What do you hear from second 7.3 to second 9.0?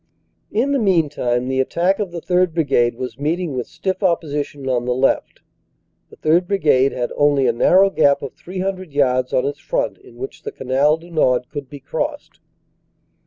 a narrow gap of 300